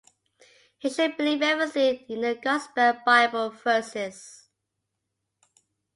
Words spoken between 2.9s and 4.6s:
bible verses